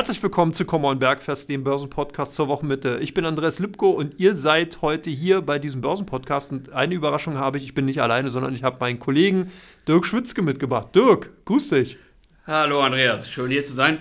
[0.00, 3.00] Herzlich willkommen zu Come on Bergfest, dem Börsenpodcast zur Wochenmitte.
[3.02, 6.52] Ich bin Andreas Lipko und ihr seid heute hier bei diesem Börsenpodcast.
[6.52, 9.52] Und eine Überraschung habe ich, ich bin nicht alleine, sondern ich habe meinen Kollegen
[9.86, 10.94] Dirk Schwitzke mitgebracht.
[10.94, 11.98] Dirk, grüß dich.
[12.46, 13.98] Hallo Andreas, schön hier zu sein.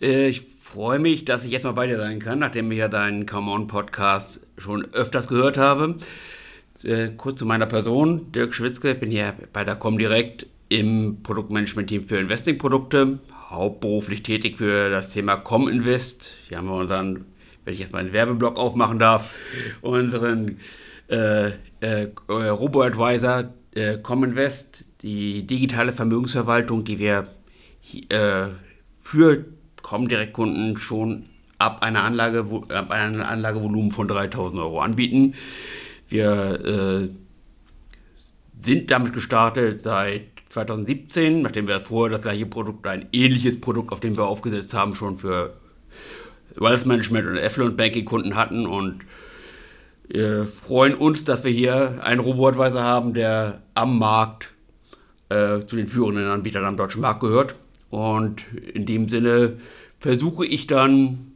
[0.00, 2.88] Äh, ich freue mich, dass ich jetzt mal bei dir sein kann, nachdem ich ja
[2.88, 5.98] deinen Come on Podcast schon öfters gehört habe.
[6.82, 12.08] Äh, kurz zu meiner Person, Dirk Schwitzke, ich bin hier bei der Comdirect im Produktmanagement-Team
[12.08, 13.18] für Investing-Produkte,
[13.54, 16.32] hauptberuflich tätig für das Thema Cominvest.
[16.48, 17.26] Hier haben wir unseren,
[17.64, 19.34] wenn ich jetzt mal einen Werbeblock aufmachen darf,
[19.80, 20.58] unseren
[21.08, 27.24] äh, äh, Robo-Advisor äh, Cominvest, die digitale Vermögensverwaltung, die wir
[28.08, 28.46] äh,
[28.96, 29.44] für
[29.82, 31.26] Comdirect-Kunden schon
[31.58, 35.34] ab einer Anlage, ab einem Anlagevolumen von 3000 Euro anbieten.
[36.08, 37.08] Wir äh,
[38.56, 43.98] sind damit gestartet seit 2017, nachdem wir vorher das gleiche Produkt, ein ähnliches Produkt, auf
[43.98, 45.54] dem wir aufgesetzt haben, schon für
[46.54, 49.00] Wealth Management und Affluent Banking Kunden hatten und
[50.06, 54.50] wir freuen uns, dass wir hier einen Robo-Advisor haben, der am Markt
[55.28, 57.58] äh, zu den führenden Anbietern am deutschen Markt gehört.
[57.90, 59.54] Und in dem Sinne
[59.98, 61.32] versuche ich dann,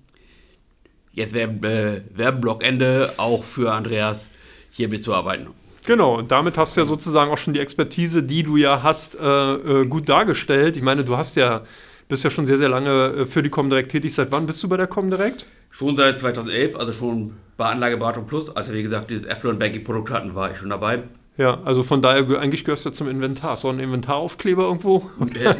[1.13, 4.29] jetzt äh, Werbeblockende, auch für Andreas
[4.71, 5.49] hier mitzuarbeiten.
[5.87, 9.19] Genau, und damit hast du ja sozusagen auch schon die Expertise, die du ja hast,
[9.19, 10.77] äh, äh, gut dargestellt.
[10.77, 11.62] Ich meine, du hast ja,
[12.09, 14.15] bist ja schon sehr, sehr lange äh, für die Comdirect tätig.
[14.15, 15.47] Seit wann bist du bei der Comdirect?
[15.71, 18.55] Schon seit 2011, also schon bei Anlageberatung Plus.
[18.55, 21.03] Als wir, wie gesagt, dieses Affluent Banking Produkt hatten, war ich schon dabei.
[21.39, 23.56] Ja, also von daher, eigentlich gehörst du zum Inventar.
[23.56, 25.09] So ein Inventaraufkleber irgendwo?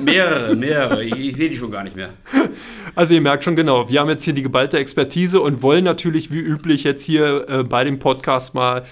[0.01, 1.05] mehrere, mehrere.
[1.05, 2.11] Ich, ich sehe die schon gar nicht mehr.
[2.95, 6.33] Also ihr merkt schon genau, wir haben jetzt hier die geballte Expertise und wollen natürlich
[6.33, 8.87] wie üblich jetzt hier äh, bei dem Podcast mal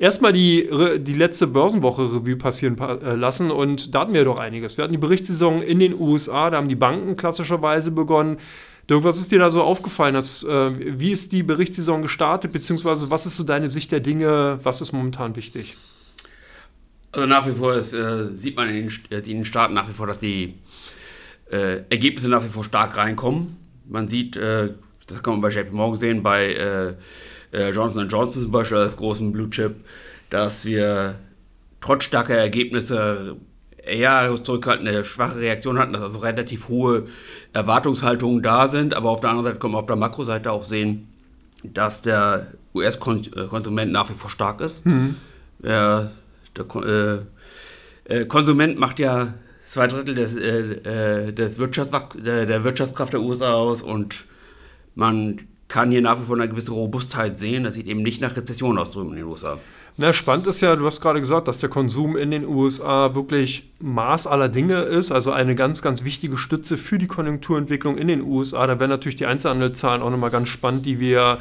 [0.00, 4.76] erstmal die, die letzte Börsenwoche Revue passieren äh, lassen und da hatten wir doch einiges.
[4.76, 8.38] Wir hatten die Berichtssaison in den USA, da haben die Banken klassischerweise begonnen.
[8.88, 10.14] Dirk, was ist dir da so aufgefallen?
[10.14, 14.58] Dass, äh, wie ist die Berichtssaison gestartet, beziehungsweise was ist so deine Sicht der Dinge?
[14.64, 15.76] Was ist momentan wichtig?
[17.12, 19.88] Also nach wie vor ist, äh, sieht man in den, äh, in den Staaten nach
[19.88, 20.54] wie vor, dass die
[21.52, 23.56] äh, Ergebnisse nach wie vor stark reinkommen.
[23.88, 24.70] Man sieht, äh,
[25.06, 26.96] das kann man bei JP Morgan sehen, bei
[27.52, 29.76] äh, Johnson Johnson zum Beispiel als großen Blue Chip,
[30.30, 31.16] dass wir
[31.80, 33.36] trotz starker Ergebnisse
[33.84, 37.06] eher zurückhaltende, schwache Reaktionen hatten, dass also relativ hohe
[37.52, 38.94] Erwartungshaltungen da sind.
[38.94, 41.08] Aber auf der anderen Seite können wir auf der Makroseite auch sehen,
[41.62, 44.84] dass der US-Konsument nach wie vor stark ist.
[44.86, 45.16] Mhm.
[45.58, 46.12] Der,
[46.56, 47.26] der
[48.08, 49.34] äh, äh, Konsument macht ja
[49.64, 54.24] zwei Drittel des, äh, äh des Wirtschafts der, der Wirtschaftskraft der USA aus und
[54.94, 55.40] man
[55.70, 57.64] kann hier nach wie vor eine gewisse Robustheit sehen.
[57.64, 59.56] Das sieht eben nicht nach Rezession aus drüben in den USA.
[59.96, 63.70] Na, spannend ist ja, du hast gerade gesagt, dass der Konsum in den USA wirklich
[63.80, 68.22] Maß aller Dinge ist, also eine ganz, ganz wichtige Stütze für die Konjunkturentwicklung in den
[68.22, 68.66] USA.
[68.66, 71.38] Da wären natürlich die Einzelhandelszahlen auch nochmal ganz spannend, die wir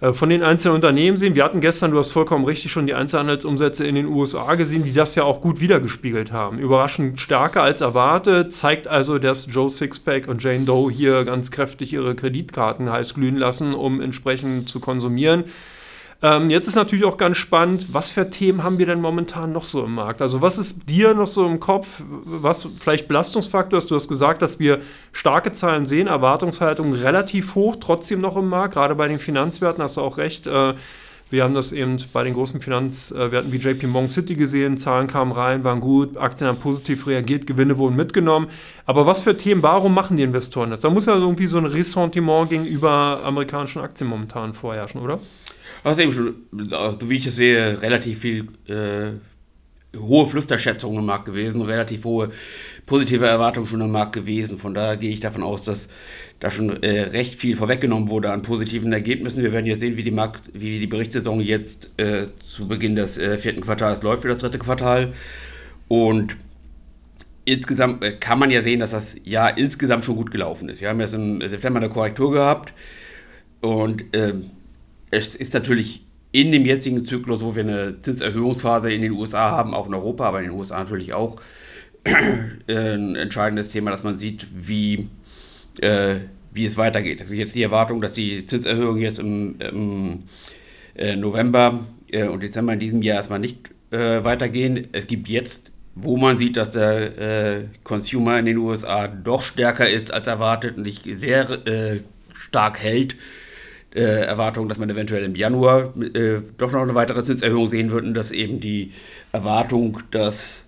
[0.00, 1.34] von den einzelnen Unternehmen sehen.
[1.34, 4.92] Wir hatten gestern, du hast vollkommen richtig, schon die Einzelhandelsumsätze in den USA gesehen, die
[4.92, 6.58] das ja auch gut wiedergespiegelt haben.
[6.58, 11.92] Überraschend stärker als erwartet, zeigt also, dass Joe Sixpack und Jane Doe hier ganz kräftig
[11.92, 15.44] ihre Kreditkarten heiß glühen lassen, um entsprechend zu konsumieren.
[16.20, 19.62] Ähm, jetzt ist natürlich auch ganz spannend, was für Themen haben wir denn momentan noch
[19.62, 20.20] so im Markt?
[20.20, 23.88] Also was ist dir noch so im Kopf, was vielleicht Belastungsfaktor ist?
[23.88, 24.80] Du hast gesagt, dass wir
[25.12, 29.96] starke Zahlen sehen, Erwartungshaltung relativ hoch, trotzdem noch im Markt, gerade bei den Finanzwerten hast
[29.96, 30.48] du auch recht.
[30.48, 30.74] Äh,
[31.30, 34.78] wir haben das eben bei den großen Finanzwerten wie JP Morgan City gesehen.
[34.78, 38.48] Zahlen kamen rein, waren gut, Aktien haben positiv reagiert, Gewinne wurden mitgenommen.
[38.86, 40.80] Aber was für Themen, warum machen die Investoren das?
[40.80, 45.20] Da muss ja irgendwie so ein Ressentiment gegenüber amerikanischen Aktien momentan vorherrschen, oder?
[45.98, 46.34] Eben schon,
[47.00, 49.12] so wie ich es sehe, relativ viel äh,
[49.96, 52.30] hohe Flüsterschätzungen im Markt gewesen, relativ hohe
[52.86, 54.58] positive Erwartungen schon im Markt gewesen.
[54.58, 55.88] Von daher gehe ich davon aus, dass
[56.40, 59.42] da schon äh, recht viel vorweggenommen wurde an positiven Ergebnissen.
[59.42, 63.18] Wir werden jetzt sehen, wie die, Markt, wie die Berichtssaison jetzt äh, zu Beginn des
[63.18, 65.12] äh, vierten Quartals läuft für das dritte Quartal.
[65.88, 66.36] Und
[67.44, 70.80] insgesamt äh, kann man ja sehen, dass das Jahr insgesamt schon gut gelaufen ist.
[70.80, 72.72] Wir haben jetzt im September eine Korrektur gehabt
[73.60, 74.50] und ähm,
[75.10, 79.74] es ist natürlich in dem jetzigen Zyklus, wo wir eine Zinserhöhungsphase in den USA haben,
[79.74, 81.40] auch in Europa, aber in den USA natürlich auch,
[82.04, 85.08] ein entscheidendes Thema, dass man sieht, wie,
[85.80, 86.16] äh,
[86.52, 87.20] wie es weitergeht.
[87.20, 90.22] Es ist jetzt die Erwartung, dass die Zinserhöhungen jetzt im, im
[90.94, 94.88] äh, November äh, und Dezember in diesem Jahr erstmal nicht äh, weitergehen.
[94.92, 99.88] Es gibt jetzt, wo man sieht, dass der äh, Consumer in den USA doch stärker
[99.88, 102.00] ist als erwartet und sich sehr äh,
[102.34, 103.16] stark hält,
[103.94, 108.12] äh, Erwartung, dass man eventuell im Januar äh, doch noch eine weitere Zinserhöhung sehen würde,
[108.12, 108.92] dass eben die
[109.32, 110.64] Erwartung, dass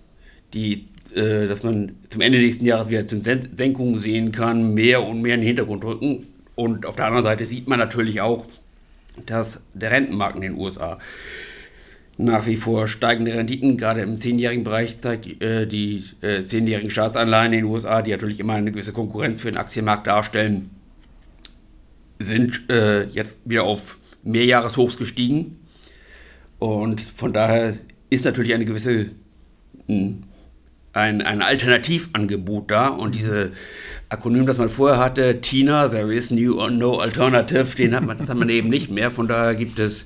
[0.53, 5.35] die äh, dass man zum Ende nächsten Jahres wieder Zinssenkungen sehen kann, mehr und mehr
[5.35, 6.27] in den Hintergrund rücken.
[6.55, 8.45] Und auf der anderen Seite sieht man natürlich auch,
[9.25, 10.99] dass der Rentenmarkt in den USA
[12.17, 17.53] nach wie vor steigende Renditen, gerade im zehnjährigen Bereich zeigt äh, die äh, zehnjährigen Staatsanleihen
[17.53, 20.69] in den USA, die natürlich immer eine gewisse Konkurrenz für den Aktienmarkt darstellen,
[22.23, 25.59] sind äh, jetzt wieder auf Mehrjahreshochs gestiegen.
[26.59, 27.75] Und von daher
[28.09, 29.11] ist natürlich eine gewisse
[30.93, 33.51] ein, ein Alternativangebot da und diese
[34.09, 38.29] Akronym, das man vorher hatte, TINA, There is new, no alternative, den hat man, das
[38.29, 39.09] hat man eben nicht mehr.
[39.09, 40.05] Von daher gibt es,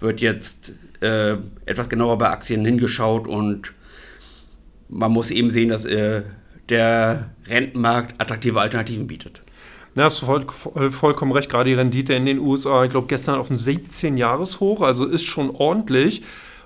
[0.00, 1.36] wird jetzt äh,
[1.66, 3.72] etwas genauer bei Aktien hingeschaut und
[4.88, 6.22] man muss eben sehen, dass äh,
[6.68, 9.43] der Rentenmarkt attraktive Alternativen bietet.
[9.96, 11.48] Ja, hast du voll, voll, vollkommen recht.
[11.48, 15.50] Gerade die Rendite in den USA, ich glaube, gestern auf ein 17-Jahres-Hoch, also ist schon
[15.50, 16.22] ordentlich.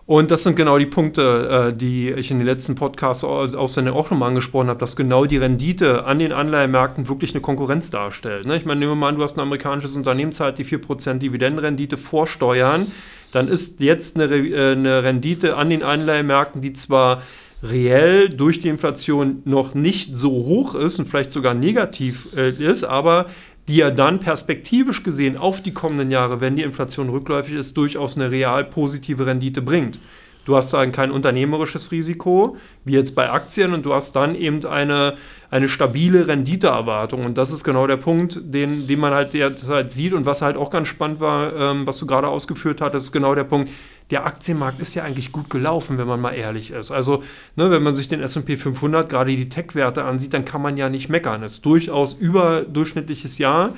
[0.06, 4.10] Und das sind genau die Punkte, äh, die ich in den letzten Podcasts außerdem auch
[4.10, 8.46] nochmal angesprochen habe, dass genau die Rendite an den Anleihemärkten wirklich eine Konkurrenz darstellt.
[8.46, 8.56] Ne?
[8.56, 11.98] Ich meine, nehmen wir mal an, du hast ein amerikanisches Unternehmen, zahlt die 4% Dividendenrendite
[11.98, 12.90] vor Steuern,
[13.32, 17.20] dann ist jetzt eine, äh, Rendite an den Anleihemärkten, die zwar
[17.62, 22.84] reell durch die Inflation noch nicht so hoch ist und vielleicht sogar negativ äh, ist,
[22.84, 23.26] aber
[23.68, 28.16] die ja dann perspektivisch gesehen auf die kommenden Jahre, wenn die Inflation rückläufig ist, durchaus
[28.16, 30.00] eine real positive Rendite bringt.
[30.48, 32.56] Du hast dann kein unternehmerisches Risiko,
[32.86, 35.12] wie jetzt bei Aktien, und du hast dann eben eine,
[35.50, 37.26] eine stabile Renditeerwartung.
[37.26, 40.56] Und das ist genau der Punkt, den, den man halt derzeit sieht und was halt
[40.56, 43.70] auch ganz spannend war, ähm, was du gerade ausgeführt hattest, ist genau der Punkt,
[44.10, 46.90] der Aktienmarkt ist ja eigentlich gut gelaufen, wenn man mal ehrlich ist.
[46.90, 47.22] Also,
[47.56, 50.88] ne, wenn man sich den SP 500, gerade die Tech-Werte ansieht, dann kann man ja
[50.88, 51.42] nicht meckern.
[51.42, 53.74] Es ist durchaus überdurchschnittliches Jahr.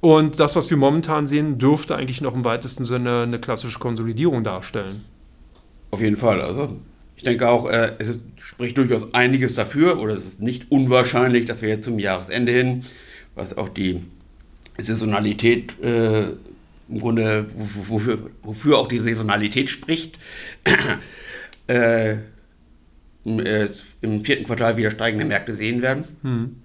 [0.00, 4.44] Und das, was wir momentan sehen, dürfte eigentlich noch im weitesten Sinne eine klassische Konsolidierung
[4.44, 5.04] darstellen.
[5.90, 6.40] Auf jeden Fall.
[6.40, 6.76] Also,
[7.16, 11.46] ich denke auch, äh, es ist, spricht durchaus einiges dafür, oder es ist nicht unwahrscheinlich,
[11.46, 12.84] dass wir jetzt zum Jahresende hin,
[13.34, 14.02] was auch die
[14.78, 16.24] Saisonalität äh,
[16.88, 20.18] im Grunde, wofür, wofür auch die Saisonalität spricht,
[21.66, 22.16] äh,
[23.24, 23.68] äh,
[24.00, 26.04] im vierten Quartal wieder steigende Märkte sehen werden.
[26.22, 26.56] Hm.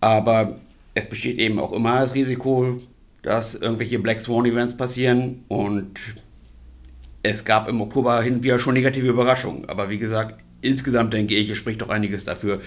[0.00, 0.60] Aber
[0.94, 2.78] es besteht eben auch immer das Risiko,
[3.22, 5.98] dass irgendwelche Black Swan Events passieren und
[7.22, 9.68] es gab im Oktober hin wieder schon negative Überraschungen.
[9.68, 12.60] Aber wie gesagt, insgesamt denke ich, es spricht doch einiges dafür,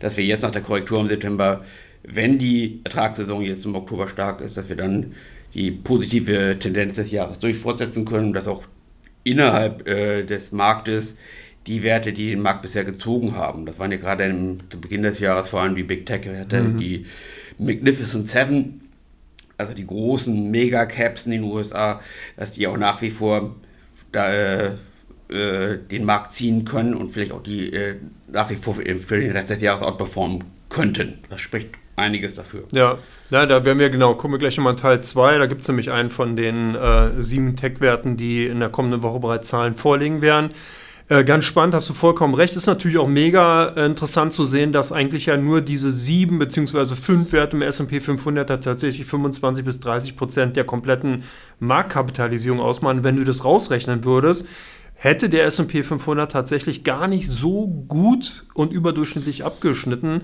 [0.00, 1.64] dass wir jetzt nach der Korrektur im September,
[2.02, 5.14] wenn die Ertragssaison jetzt im Oktober stark ist, dass wir dann
[5.54, 8.64] die positive Tendenz des Jahres durch fortsetzen können, dass auch
[9.24, 11.16] innerhalb äh, des Marktes
[11.66, 15.02] die Werte, die den Markt bisher gezogen haben, das waren ja gerade im, zu Beginn
[15.02, 16.78] des Jahres vor allem die Big Tech-Werte, mhm.
[16.78, 17.06] die
[17.58, 18.80] Magnificent Seven,
[19.58, 22.00] also die großen Mega-Caps in den USA,
[22.36, 23.56] dass die auch nach wie vor
[24.10, 24.70] da, äh,
[25.28, 29.20] äh, den Markt ziehen können und vielleicht auch die äh, nach wie vor für, für
[29.20, 31.18] den Rest des Jahres outperformen könnten.
[31.28, 32.64] Das spricht einiges dafür.
[32.72, 32.98] Ja,
[33.30, 35.38] ja da werden wir genau, kommen wir gleich nochmal in Teil 2.
[35.38, 39.20] Da gibt es nämlich einen von den äh, sieben Tech-Werten, die in der kommenden Woche
[39.20, 40.50] bereits Zahlen vorlegen werden.
[41.10, 42.54] Äh, ganz spannend, hast du vollkommen recht.
[42.54, 46.94] Ist natürlich auch mega äh, interessant zu sehen, dass eigentlich ja nur diese sieben bzw.
[46.94, 51.24] fünf Werte im SP 500 tatsächlich 25 bis 30 Prozent der kompletten
[51.58, 53.02] Marktkapitalisierung ausmachen.
[53.02, 54.46] Wenn du das rausrechnen würdest,
[54.94, 60.22] hätte der SP 500 tatsächlich gar nicht so gut und überdurchschnittlich abgeschnitten.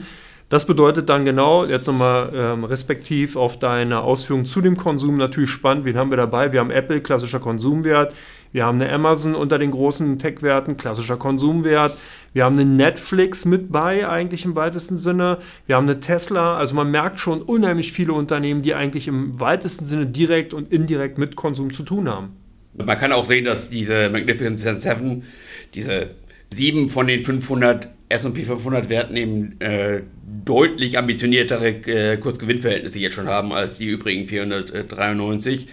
[0.49, 5.51] Das bedeutet dann genau, jetzt nochmal ähm, respektiv auf deine Ausführungen zu dem Konsum, natürlich
[5.51, 6.53] spannend, wen haben wir dabei?
[6.53, 8.15] Wir haben Apple, klassischer Konsumwert.
[8.53, 11.99] Wir haben eine Amazon unter den großen Tech-Werten, klassischer Konsumwert.
[12.33, 15.39] Wir haben eine Netflix mit bei, eigentlich im weitesten Sinne.
[15.67, 16.57] Wir haben eine Tesla.
[16.57, 21.19] Also man merkt schon unheimlich viele Unternehmen, die eigentlich im weitesten Sinne direkt und indirekt
[21.19, 22.37] mit Konsum zu tun haben.
[22.75, 25.25] Man kann auch sehen, dass diese Magnificent Seven,
[25.75, 26.11] diese
[26.53, 30.03] sieben von den 500 S&P 500 Werten eben äh,
[30.45, 35.67] deutlich ambitioniertere äh, Kursgewinnverhältnisse jetzt schon haben als die übrigen 493.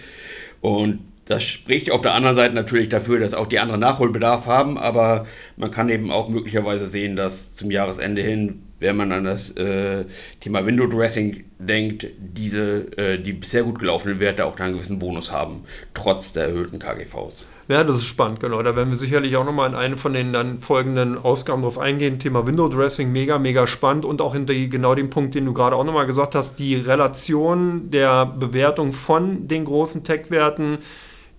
[0.60, 4.76] Und das spricht auf der anderen Seite natürlich dafür, dass auch die anderen Nachholbedarf haben,
[4.76, 5.26] aber
[5.56, 10.04] man kann eben auch möglicherweise sehen, dass zum Jahresende hin wenn man an das äh,
[10.40, 15.32] Thema Window Dressing denkt, diese, äh, die bisher gut gelaufenen Werte auch einen gewissen Bonus
[15.32, 15.62] haben,
[15.94, 17.46] trotz der erhöhten KGVs.
[17.68, 18.62] Ja, das ist spannend, genau.
[18.62, 22.18] Da werden wir sicherlich auch nochmal in eine von den dann folgenden Ausgaben drauf eingehen.
[22.18, 25.76] Thema Window Dressing, mega, mega spannend und auch in genau dem Punkt, den du gerade
[25.76, 30.78] auch nochmal gesagt hast, die Relation der Bewertung von den großen Tech-Werten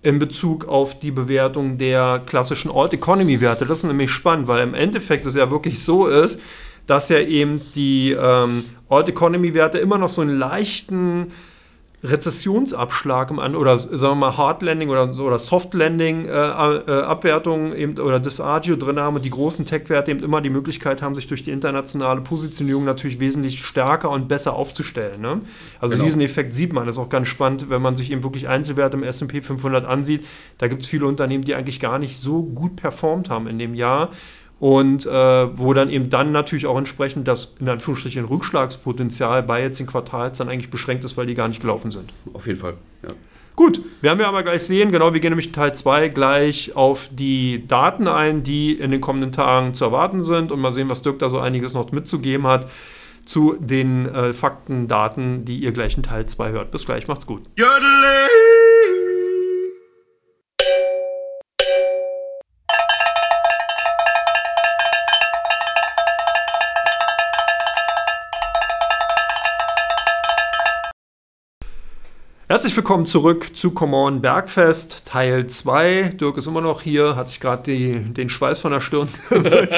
[0.02, 3.66] in Bezug auf die Bewertung der klassischen Alt-Economy-Werte.
[3.66, 6.40] Das ist nämlich spannend, weil im Endeffekt es ja wirklich so ist,
[6.86, 11.32] dass ja eben die ähm, Alt Economy Werte immer noch so einen leichten
[12.04, 17.02] Rezessionsabschlag im An oder sagen wir mal Hard Landing oder, oder Soft Landing äh, äh,
[17.02, 21.14] Abwertungen eben oder Disagio drin haben und die großen Tech-Werte eben immer die Möglichkeit haben,
[21.14, 25.20] sich durch die internationale Positionierung natürlich wesentlich stärker und besser aufzustellen.
[25.20, 25.40] Ne?
[25.80, 26.04] Also genau.
[26.04, 28.96] diesen Effekt sieht man, das ist auch ganz spannend, wenn man sich eben wirklich Einzelwerte
[28.96, 30.26] im S&P 500 ansieht.
[30.58, 33.74] Da gibt es viele Unternehmen, die eigentlich gar nicht so gut performt haben in dem
[33.74, 34.10] Jahr
[34.58, 35.10] und äh,
[35.58, 40.38] wo dann eben dann natürlich auch entsprechend das in Anführungsstrichen Rückschlagspotenzial bei jetzt den Quartals
[40.38, 42.12] dann eigentlich beschränkt ist, weil die gar nicht gelaufen sind.
[42.32, 43.12] Auf jeden Fall, ja.
[43.54, 44.92] Gut, werden wir aber gleich sehen.
[44.92, 49.00] Genau, wir gehen nämlich in Teil 2 gleich auf die Daten ein, die in den
[49.00, 52.46] kommenden Tagen zu erwarten sind und mal sehen, was Dirk da so einiges noch mitzugeben
[52.46, 52.66] hat
[53.24, 56.70] zu den äh, Fakten, Daten, die ihr gleich in Teil 2 hört.
[56.70, 57.42] Bis gleich, macht's gut.
[57.56, 58.45] Jodele!
[72.66, 76.14] Herzlich willkommen zurück zu Come Bergfest, Teil 2.
[76.20, 79.72] Dirk ist immer noch hier, hat sich gerade den Schweiß von der Stirn gewischt,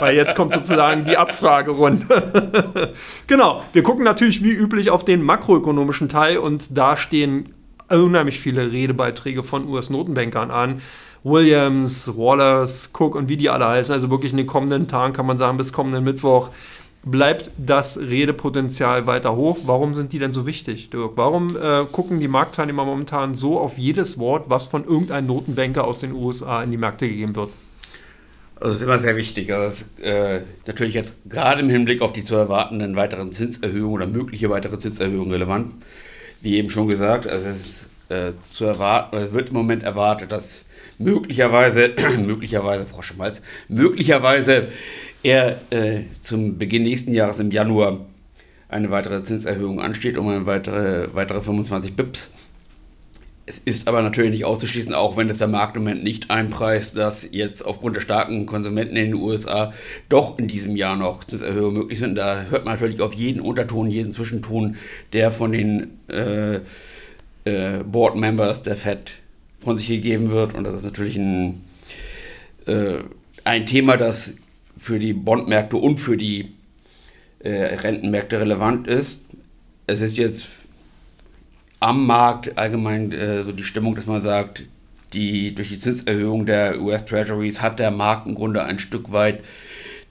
[0.00, 2.92] weil jetzt kommt sozusagen die Abfragerunde.
[3.28, 7.54] genau, wir gucken natürlich wie üblich auf den makroökonomischen Teil und da stehen
[7.88, 10.82] unheimlich viele Redebeiträge von US-Notenbankern an.
[11.22, 13.92] Williams, Wallace, Cook und wie die alle heißen.
[13.92, 16.50] Also wirklich in den kommenden Tagen kann man sagen, bis kommenden Mittwoch
[17.04, 19.58] bleibt das Redepotenzial weiter hoch.
[19.64, 21.12] Warum sind die denn so wichtig, Dirk?
[21.16, 26.00] Warum äh, gucken die Marktteilnehmer momentan so auf jedes Wort, was von irgendeinem Notenbanker aus
[26.00, 27.50] den USA in die Märkte gegeben wird?
[28.56, 29.52] Also das ist immer sehr wichtig.
[29.52, 34.06] Also das, äh, natürlich jetzt gerade im Hinblick auf die zu erwartenden weiteren Zinserhöhungen oder
[34.06, 35.72] mögliche weitere Zinserhöhungen relevant.
[36.40, 40.32] Wie eben schon gesagt, also es ist äh, zu erwarten, es wird im Moment erwartet,
[40.32, 40.64] dass
[40.98, 44.68] möglicherweise, möglicherweise, Frau Schmalz, möglicherweise
[45.24, 48.00] er äh, zum Beginn nächsten Jahres im Januar
[48.68, 52.32] eine weitere Zinserhöhung ansteht, um eine weitere, weitere 25 Bips.
[53.46, 56.96] Es ist aber natürlich nicht auszuschließen, auch wenn es der Markt im Moment nicht einpreist,
[56.96, 59.72] dass jetzt aufgrund der starken Konsumenten in den USA
[60.08, 62.16] doch in diesem Jahr noch Zinserhöhungen möglich sind.
[62.16, 64.76] Da hört man natürlich auf jeden Unterton, jeden Zwischenton,
[65.12, 66.60] der von den äh,
[67.44, 69.12] äh, Board Members der Fed
[69.60, 70.54] von sich gegeben wird.
[70.54, 71.62] Und das ist natürlich ein,
[72.66, 72.98] äh,
[73.44, 74.32] ein Thema, das
[74.78, 76.52] für die Bondmärkte und für die
[77.40, 79.26] äh, Rentenmärkte relevant ist.
[79.86, 80.46] Es ist jetzt
[81.80, 84.64] am Markt allgemein äh, so die Stimmung, dass man sagt,
[85.12, 89.40] die, durch die Zinserhöhung der US Treasuries hat der Markt im Grunde ein Stück weit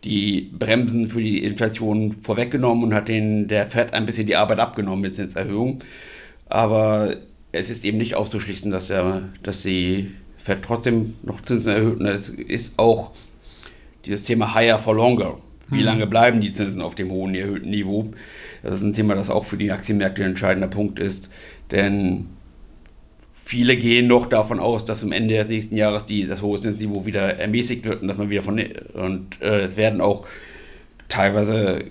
[0.03, 4.59] die Bremsen für die Inflation vorweggenommen und hat den, der Fed ein bisschen die Arbeit
[4.59, 5.79] abgenommen mit Zinserhöhung.
[6.47, 7.15] Aber
[7.51, 11.99] es ist eben nicht auszuschließen, dass, der, dass die Fed trotzdem noch Zinsen erhöht.
[11.99, 13.11] Und es ist auch
[14.05, 15.37] dieses Thema Higher for Longer.
[15.69, 15.85] Wie mhm.
[15.85, 18.11] lange bleiben die Zinsen auf dem hohen erhöhten Niveau?
[18.61, 21.29] Das ist ein Thema, das auch für die Aktienmärkte ein entscheidender Punkt ist.
[21.71, 22.27] Denn
[23.33, 27.05] viele gehen noch davon aus, dass am Ende des nächsten Jahres die, das hohe Zinsniveau
[27.05, 28.61] wieder ermäßigt wird und dass man wieder von.
[28.93, 30.25] Und äh, es werden auch
[31.09, 31.85] teilweise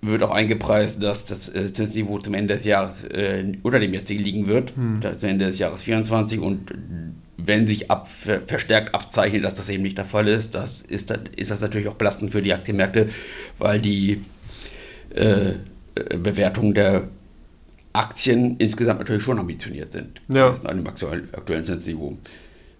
[0.00, 4.22] wird auch eingepreist, dass das äh, Zinsniveau zum Ende des Jahres äh, unter dem jetzigen
[4.22, 5.00] liegen wird, hm.
[5.18, 6.70] zum Ende des Jahres 24 und
[7.48, 8.08] wenn sich ab,
[8.46, 11.94] verstärkt abzeichnet, dass das eben nicht der Fall ist, das ist, ist das natürlich auch
[11.94, 13.08] belastend für die Aktienmärkte,
[13.58, 14.22] weil die
[15.14, 15.54] äh,
[15.94, 17.08] Bewertungen der
[17.92, 20.20] Aktien insgesamt natürlich schon ambitioniert sind.
[20.28, 20.54] Ja.
[20.64, 22.16] An dem aktuellen, aktuellen Zinsniveau.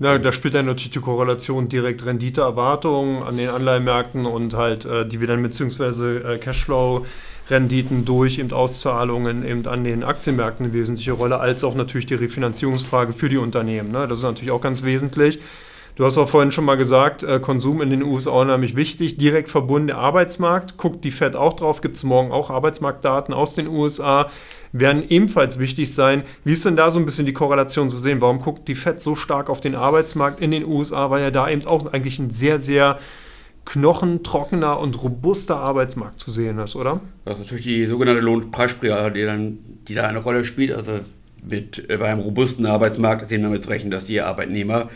[0.01, 5.09] Ja, da spielt dann natürlich die Korrelation direkt Renditeerwartungen an den Anleihenmärkten und halt äh,
[5.09, 6.35] Dividenden bzw.
[6.35, 7.05] Äh, Cashflow
[7.51, 12.15] Renditen durch eben Auszahlungen eben an den Aktienmärkten eine wesentliche Rolle, als auch natürlich die
[12.15, 13.91] Refinanzierungsfrage für die Unternehmen.
[13.91, 14.07] Ne?
[14.09, 15.41] Das ist natürlich auch ganz wesentlich.
[15.99, 19.49] Du hast auch vorhin schon mal gesagt, äh, Konsum in den USA unheimlich wichtig, direkt
[19.49, 20.77] verbunden der Arbeitsmarkt.
[20.77, 24.31] Guckt die Fed auch drauf, gibt es morgen auch Arbeitsmarktdaten aus den USA,
[24.71, 26.23] werden ebenfalls wichtig sein.
[26.45, 28.21] Wie ist denn da so ein bisschen die Korrelation zu sehen?
[28.21, 31.11] Warum guckt die Fed so stark auf den Arbeitsmarkt in den USA?
[31.11, 33.01] Weil ja da eben auch eigentlich ein sehr, sehr
[33.69, 37.03] knochentrockener und robuster Arbeitsmarkt zu sehen ist, oder?
[37.27, 40.73] Das ist natürlich die sogenannte Lohnpreisspirale, die, die da eine Rolle spielt.
[40.73, 41.01] Also
[41.47, 44.89] mit, äh, bei einem robusten Arbeitsmarkt ist eben damit zu rechnen, dass die Arbeitnehmer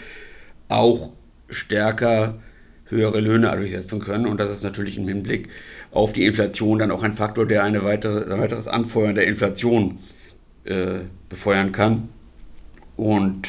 [0.70, 1.10] auch
[1.50, 2.38] stärker
[2.86, 4.26] höhere Löhne durchsetzen können.
[4.26, 5.50] Und das ist natürlich im Hinblick
[5.90, 9.98] auf die Inflation dann auch ein Faktor, der eine weitere, ein weiteres Anfeuern der Inflation
[10.64, 12.08] äh, befeuern kann.
[12.96, 13.48] Und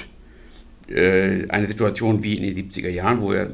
[0.89, 3.47] äh, eine Situation wie in den 70er Jahren, wo ja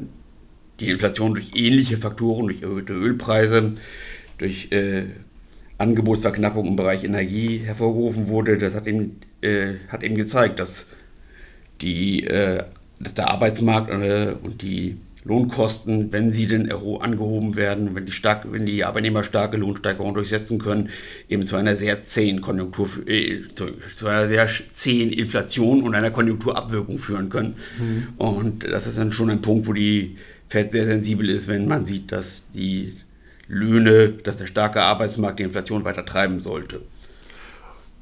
[0.80, 3.74] die Inflation durch ähnliche Faktoren, durch erhöhte Ölpreise,
[4.38, 5.04] durch äh,
[5.78, 10.88] Angebotsverknappung im Bereich Energie hervorgerufen wurde, das hat eben, äh, hat eben gezeigt, dass,
[11.82, 12.64] die, äh,
[13.00, 18.52] dass der Arbeitsmarkt äh, und die Lohnkosten, wenn sie denn angehoben werden, wenn die, stark,
[18.52, 20.90] wenn die Arbeitnehmer starke Lohnsteigerungen durchsetzen können,
[21.28, 23.42] eben zu einer sehr zähen Konjunktur, äh,
[23.96, 27.56] zu einer sehr zähen Inflation und einer Konjunkturabwirkung führen können.
[27.80, 28.08] Mhm.
[28.18, 30.18] Und das ist dann schon ein Punkt, wo die
[30.50, 32.96] Fed sehr sensibel ist, wenn man sieht, dass die
[33.48, 36.82] Löhne, dass der starke Arbeitsmarkt die Inflation weiter treiben sollte.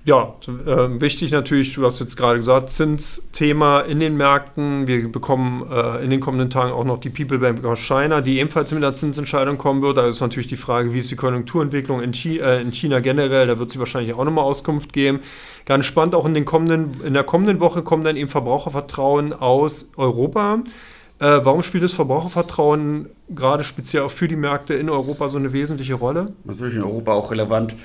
[0.07, 4.87] Ja, äh, wichtig natürlich, du hast jetzt gerade gesagt, Zinsthema in den Märkten.
[4.87, 8.39] Wir bekommen äh, in den kommenden Tagen auch noch die People Bank aus China, die
[8.39, 9.97] ebenfalls mit einer Zinsentscheidung kommen wird.
[9.97, 13.47] Da ist natürlich die Frage, wie ist die Konjunkturentwicklung in, Chi äh, in China generell.
[13.47, 15.19] Da wird sie wahrscheinlich auch nochmal Auskunft geben.
[15.65, 19.91] Ganz spannend, auch in, den kommenden, in der kommenden Woche kommt dann eben Verbrauchervertrauen aus
[19.97, 20.59] Europa.
[21.19, 25.53] Äh, warum spielt das Verbrauchervertrauen gerade speziell auch für die Märkte in Europa so eine
[25.53, 26.33] wesentliche Rolle?
[26.43, 27.75] Natürlich in Europa auch relevant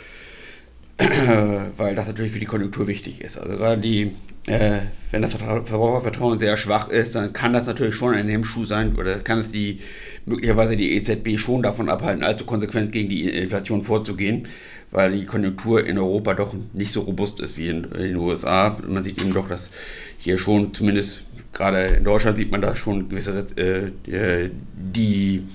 [1.76, 3.38] weil das natürlich für die Konjunktur wichtig ist.
[3.38, 4.12] Also gerade die,
[4.46, 4.78] äh,
[5.10, 9.18] wenn das Verbrauchervertrauen sehr schwach ist, dann kann das natürlich schon ein Hemmschuh sein oder
[9.18, 9.80] kann es die
[10.26, 14.46] möglicherweise die EZB schon davon abhalten, allzu konsequent gegen die Inflation vorzugehen,
[14.90, 18.76] weil die Konjunktur in Europa doch nicht so robust ist wie in, in den USA.
[18.86, 19.70] Man sieht eben doch, dass
[20.18, 25.47] hier schon zumindest gerade in Deutschland sieht man da schon gewisse äh, die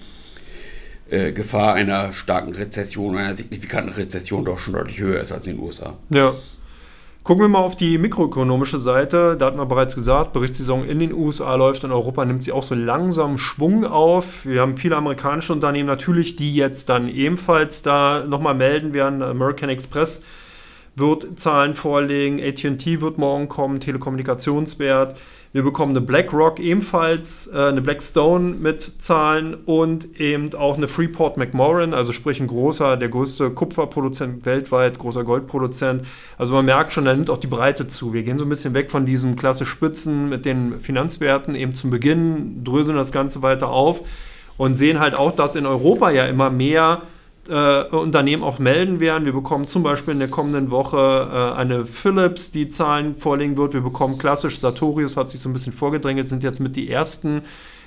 [1.09, 5.55] äh, Gefahr einer starken Rezession, einer signifikanten Rezession doch schon deutlich höher ist als in
[5.55, 5.93] den USA.
[6.09, 6.33] Ja.
[7.23, 9.35] Gucken wir mal auf die mikroökonomische Seite.
[9.37, 12.63] Da hatten wir bereits gesagt, Berichtssaison in den USA läuft, in Europa nimmt sie auch
[12.63, 14.45] so langsam Schwung auf.
[14.45, 19.21] Wir haben viele amerikanische Unternehmen natürlich, die jetzt dann ebenfalls da nochmal melden werden.
[19.21, 20.23] American Express
[20.97, 25.15] wird Zahlen vorlegen, ATT wird morgen kommen, Telekommunikationswert.
[25.53, 31.37] Wir bekommen eine BlackRock ebenfalls, äh, eine Blackstone mit Zahlen und eben auch eine Freeport
[31.37, 36.03] McMoran, also sprich ein großer, der größte Kupferproduzent weltweit, großer Goldproduzent.
[36.37, 38.13] Also man merkt schon, da nimmt auch die Breite zu.
[38.13, 41.91] Wir gehen so ein bisschen weg von diesem klasse Spitzen mit den Finanzwerten eben zum
[41.91, 44.01] Beginn, dröseln das Ganze weiter auf
[44.57, 47.03] und sehen halt auch, dass in Europa ja immer mehr
[47.49, 49.25] äh, Unternehmen auch melden werden.
[49.25, 53.73] Wir bekommen zum Beispiel in der kommenden Woche äh, eine Philips, die Zahlen vorlegen wird.
[53.73, 57.43] Wir bekommen klassisch Sartorius, hat sich so ein bisschen vorgedrängelt, sind jetzt mit die ersten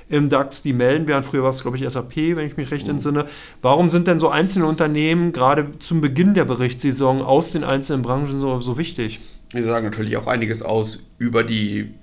[0.09, 1.23] im DAX, die melden werden.
[1.23, 2.92] Früher war es, glaube ich, SAP, wenn ich mich recht mhm.
[2.92, 3.27] entsinne.
[3.62, 8.40] Warum sind denn so einzelne Unternehmen gerade zum Beginn der Berichtssaison aus den einzelnen Branchen
[8.40, 9.20] so, so wichtig?
[9.53, 11.94] Wir sagen natürlich auch einiges aus über die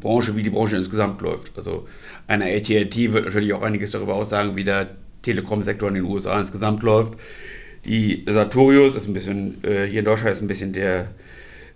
[0.00, 1.56] Branche, wie die Branche insgesamt läuft.
[1.56, 1.86] Also
[2.26, 4.88] eine AT&T wird natürlich auch einiges darüber aussagen, wie der
[5.26, 7.14] Telekom-Sektor in den USA insgesamt läuft.
[7.84, 11.08] Die Sartorius ist ein bisschen, äh, hier in Deutschland ist ein bisschen der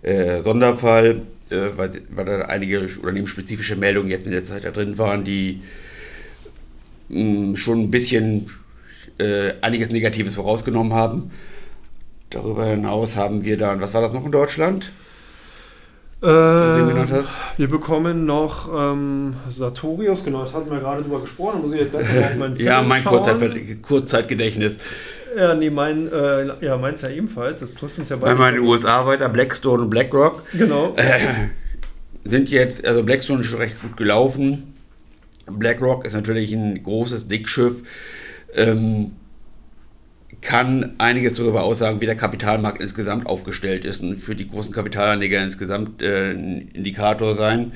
[0.01, 4.97] äh, Sonderfall, äh, weil, weil da einige unternehmensspezifische Meldungen jetzt in der Zeit da drin
[4.97, 5.61] waren, die
[7.09, 8.47] mh, mm, schon ein bisschen
[9.19, 11.31] äh, einiges Negatives vorausgenommen haben.
[12.29, 14.91] Darüber hinaus haben wir dann, was war das noch in Deutschland?
[16.21, 21.61] Äh, wir bekommen noch ähm, Sartorius, genau, das hatten wir gerade drüber gesprochen.
[21.61, 24.77] Muss ich jetzt gleich mal meinen Ja, mein Kurzzeit Kurzzeitgedächtnis.
[25.35, 27.61] Ja, nee, mein, äh, ja, meins ja ebenfalls.
[27.61, 28.35] Das trifft uns ja beide.
[28.35, 30.43] Bei meinen USA weiter, Blackstone und BlackRock.
[30.53, 30.93] Genau.
[30.95, 31.19] Äh,
[32.23, 34.75] sind jetzt, also Blackstone ist schon recht gut gelaufen.
[35.47, 37.81] BlackRock ist natürlich ein großes Dickschiff.
[38.53, 39.13] Ähm,
[40.41, 45.41] kann einiges darüber aussagen, wie der Kapitalmarkt insgesamt aufgestellt ist und für die großen Kapitalanleger
[45.41, 47.73] insgesamt äh, ein Indikator sein,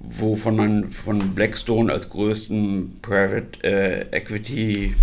[0.00, 4.94] wovon man von Blackstone als größten Private äh, Equity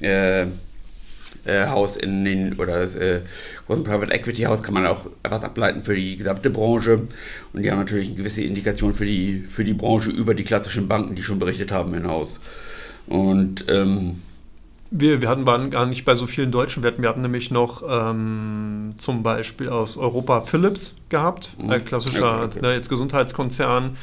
[0.00, 3.20] äh, äh Haus in den oder äh,
[3.68, 7.06] großen Private Equity Haus kann man auch etwas ableiten für die gesamte Branche
[7.52, 10.88] und die haben natürlich eine gewisse Indikation für die für die Branche über die klassischen
[10.88, 12.40] Banken, die schon berichtet haben, hinaus.
[13.06, 14.22] Und ähm,
[14.90, 17.02] wir, wir hatten, waren gar nicht bei so vielen deutschen Werten.
[17.02, 21.70] Wir hatten nämlich noch ähm, zum Beispiel aus Europa Philips gehabt, mhm.
[21.70, 22.60] ein klassischer okay, okay.
[22.62, 23.96] Ne, jetzt Gesundheitskonzern.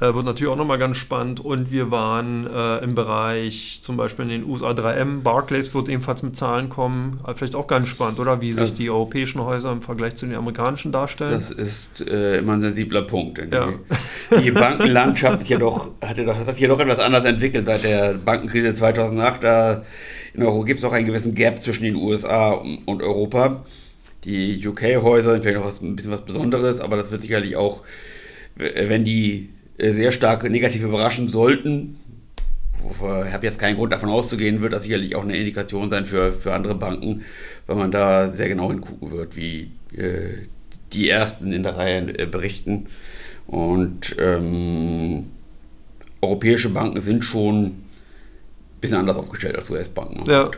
[0.00, 1.40] Äh, wird natürlich auch nochmal ganz spannend.
[1.40, 5.22] Und wir waren äh, im Bereich zum Beispiel in den USA 3M.
[5.22, 7.18] Barclays wird ebenfalls mit Zahlen kommen.
[7.26, 8.40] Äh, vielleicht auch ganz spannend, oder?
[8.40, 11.32] Wie sich die europäischen Häuser im Vergleich zu den amerikanischen darstellen.
[11.32, 13.40] Das ist äh, immer ein sensibler Punkt.
[13.50, 13.70] Ja.
[14.40, 17.82] Die, Bankenlandschaft hat ja doch, hat ja doch, hat ja doch etwas anders entwickelt seit
[17.82, 19.42] der Bankenkrise 2008.
[19.42, 19.82] Da
[20.34, 23.64] in Euro gibt es auch einen gewissen Gap zwischen den USA und Europa.
[24.24, 27.82] Die UK-Häuser sind vielleicht noch was, ein bisschen was Besonderes, aber das wird sicherlich auch,
[28.56, 31.96] wenn die äh, sehr stark negativ überraschen sollten,
[32.90, 36.32] ich habe jetzt keinen Grund davon auszugehen, wird das sicherlich auch eine Indikation sein für,
[36.32, 37.22] für andere Banken,
[37.66, 40.46] weil man da sehr genau hingucken wird, wie äh,
[40.92, 42.86] die Ersten in der Reihe äh, berichten.
[43.46, 45.26] Und ähm,
[46.20, 47.82] europäische Banken sind schon
[48.80, 50.28] bisschen anders aufgestellt als US-Banken.
[50.30, 50.50] Ja.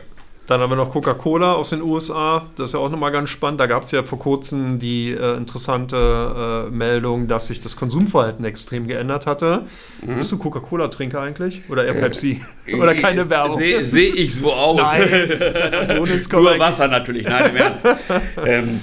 [0.47, 2.47] Dann haben wir noch Coca-Cola aus den USA.
[2.57, 3.61] Das ist ja auch nochmal ganz spannend.
[3.61, 8.43] Da gab es ja vor kurzem die äh, interessante äh, Meldung, dass sich das Konsumverhalten
[8.43, 9.63] extrem geändert hatte.
[10.05, 10.17] Mhm.
[10.17, 11.61] Bist du Coca-Cola-Trinker eigentlich?
[11.69, 12.41] Oder eher Pepsi?
[12.65, 13.59] Äh, Oder keine Werbung?
[13.59, 14.81] Sehe seh ich so aus.
[14.81, 17.27] Nein, Nur Wasser natürlich.
[17.27, 17.85] Nein, im Ernst.
[18.45, 18.81] ähm,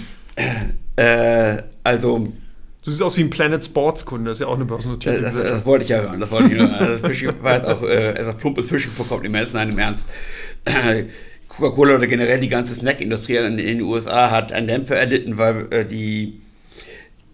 [0.97, 2.29] äh, also
[2.89, 5.35] Du siehst aus wie ein Planet Sports Kunde, das ist ja auch eine börsennotierte das,
[5.35, 6.73] das, wollte ich ja hören, das wollte ich hören.
[6.73, 10.09] Also das war jetzt auch äh, etwas plumpes Fishing vor Kompliment, nein, im Ernst.
[11.49, 15.67] Coca-Cola oder generell die ganze Snackindustrie in, in, den USA hat einen Dämpfer erlitten, weil
[15.71, 16.41] äh, die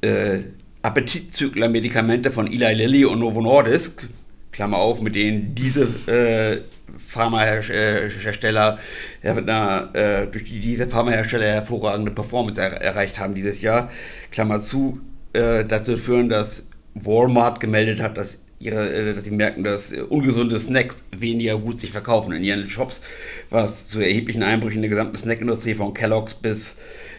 [0.01, 0.39] äh,
[0.83, 4.09] Appetitzügler-Medikamente von Eli Lilly und Novo Nordisk,
[4.51, 6.63] Klammer auf, mit denen diese äh,
[6.99, 8.81] Pharmahersteller,
[9.23, 13.89] äh, durch die diese Pharmahersteller hervorragende Performance er, erreicht haben dieses Jahr,
[14.33, 14.99] Klammer zu,
[15.35, 20.01] äh, dazu führen, dass Walmart gemeldet hat, dass, ihre, äh, dass sie merken, dass äh,
[20.01, 23.03] ungesunde Snacks weniger gut sich verkaufen in ihren Shops,
[23.51, 26.77] was zu erheblichen Einbrüchen in der gesamten Snackindustrie von Kellogg's bis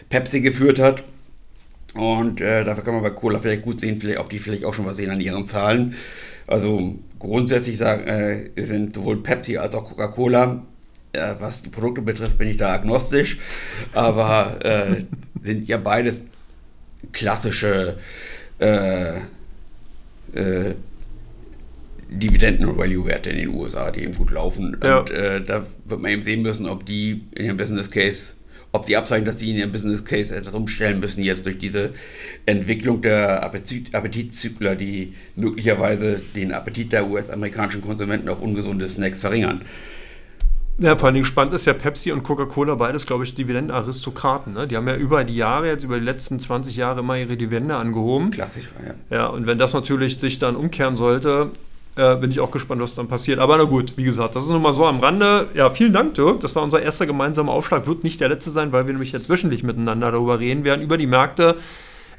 [0.08, 1.02] Pepsi geführt hat.
[1.94, 4.74] Und äh, dafür kann man bei Cola vielleicht gut sehen, vielleicht, ob die vielleicht auch
[4.74, 5.94] schon was sehen an ihren Zahlen.
[6.46, 10.62] Also grundsätzlich sagen, äh, sind sowohl Pepsi als auch Coca-Cola,
[11.12, 13.38] äh, was die Produkte betrifft, bin ich da agnostisch,
[13.92, 14.58] aber
[15.42, 16.20] sind ja beides
[17.12, 17.96] klassische
[18.58, 19.16] äh,
[20.32, 20.74] äh,
[22.08, 24.76] Dividenden-Value-Werte in den USA, die eben gut laufen.
[24.82, 25.00] Ja.
[25.00, 28.34] Und äh, da wird man eben sehen müssen, ob die in ihrem Business Case,
[28.72, 31.90] ob die abzeichnen, dass sie in ihrem Business Case etwas umstellen müssen, jetzt durch diese
[32.44, 39.62] Entwicklung der Appetit Appetitzykler, die möglicherweise den Appetit der US-amerikanischen Konsumenten auf ungesunde Snacks verringern.
[40.78, 44.52] Ja, vor allen Dingen spannend ist ja Pepsi und Coca-Cola, beides, glaube ich, Dividendenaristokraten.
[44.52, 44.66] Ne?
[44.66, 47.76] Die haben ja über die Jahre, jetzt über die letzten 20 Jahre immer ihre Dividende
[47.76, 48.30] angehoben.
[48.30, 49.16] Klassisch, ja.
[49.16, 51.50] Ja, und wenn das natürlich sich dann umkehren sollte,
[51.96, 53.38] äh, bin ich auch gespannt, was dann passiert.
[53.38, 55.46] Aber na gut, wie gesagt, das ist nochmal so am Rande.
[55.54, 56.40] Ja, vielen Dank, Dirk.
[56.40, 57.86] Das war unser erster gemeinsamer Aufschlag.
[57.86, 60.98] Wird nicht der letzte sein, weil wir nämlich jetzt wöchentlich miteinander darüber reden werden, über
[60.98, 61.56] die Märkte.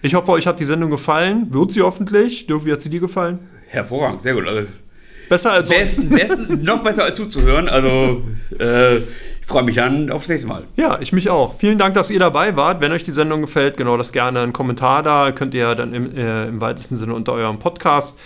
[0.01, 1.53] Ich hoffe, euch hat die Sendung gefallen.
[1.53, 2.47] Wird sie hoffentlich.
[2.47, 3.37] Dirk, wie hat sie dir gefallen?
[3.67, 4.47] Hervorragend, sehr gut.
[4.47, 4.67] Also
[5.29, 7.69] Besser als besten, besten, noch besser als zuzuhören.
[7.69, 8.23] Also
[8.59, 10.63] äh, ich freue mich dann aufs nächste Mal.
[10.75, 11.55] Ja, ich mich auch.
[11.57, 12.81] Vielen Dank, dass ihr dabei wart.
[12.81, 15.31] Wenn euch die Sendung gefällt, genau das gerne einen Kommentar da.
[15.31, 18.19] Könnt ihr dann im, äh, im weitesten Sinne unter eurem Podcast.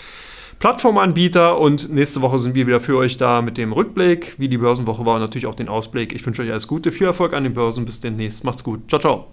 [0.61, 4.59] Plattformanbieter und nächste Woche sind wir wieder für euch da mit dem Rückblick, wie die
[4.59, 6.13] Börsenwoche war und natürlich auch den Ausblick.
[6.13, 7.83] Ich wünsche euch alles Gute, viel Erfolg an den Börsen.
[7.83, 8.43] Bis demnächst.
[8.43, 8.81] Macht's gut.
[8.87, 9.27] Ciao, ciao.